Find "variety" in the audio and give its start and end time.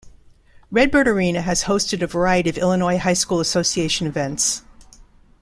2.07-2.49